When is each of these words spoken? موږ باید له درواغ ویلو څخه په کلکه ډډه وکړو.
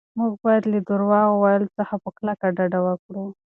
موږ 0.17 0.33
باید 0.43 0.63
له 0.73 0.79
درواغ 0.89 1.29
ویلو 1.41 1.73
څخه 1.77 1.93
په 2.03 2.09
کلکه 2.17 2.47
ډډه 2.57 2.79
وکړو. 2.87 3.25